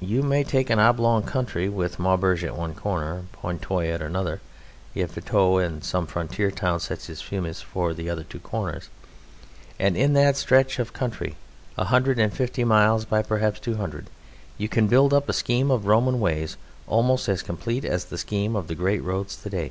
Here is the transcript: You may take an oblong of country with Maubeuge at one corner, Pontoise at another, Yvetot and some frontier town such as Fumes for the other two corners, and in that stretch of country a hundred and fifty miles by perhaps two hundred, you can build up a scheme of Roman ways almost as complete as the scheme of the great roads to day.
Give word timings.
You 0.00 0.24
may 0.24 0.42
take 0.42 0.68
an 0.68 0.80
oblong 0.80 1.22
of 1.22 1.28
country 1.30 1.68
with 1.68 2.00
Maubeuge 2.00 2.42
at 2.42 2.56
one 2.56 2.74
corner, 2.74 3.22
Pontoise 3.30 3.94
at 3.94 4.02
another, 4.02 4.40
Yvetot 4.96 5.64
and 5.64 5.84
some 5.84 6.08
frontier 6.08 6.50
town 6.50 6.80
such 6.80 7.08
as 7.08 7.22
Fumes 7.22 7.60
for 7.62 7.94
the 7.94 8.10
other 8.10 8.24
two 8.24 8.40
corners, 8.40 8.88
and 9.78 9.96
in 9.96 10.12
that 10.14 10.36
stretch 10.36 10.80
of 10.80 10.92
country 10.92 11.36
a 11.78 11.84
hundred 11.84 12.18
and 12.18 12.34
fifty 12.34 12.64
miles 12.64 13.04
by 13.04 13.22
perhaps 13.22 13.60
two 13.60 13.76
hundred, 13.76 14.08
you 14.58 14.68
can 14.68 14.88
build 14.88 15.14
up 15.14 15.28
a 15.28 15.32
scheme 15.32 15.70
of 15.70 15.86
Roman 15.86 16.18
ways 16.18 16.56
almost 16.88 17.28
as 17.28 17.42
complete 17.42 17.84
as 17.84 18.06
the 18.06 18.18
scheme 18.18 18.56
of 18.56 18.66
the 18.66 18.74
great 18.74 19.04
roads 19.04 19.36
to 19.36 19.48
day. 19.48 19.70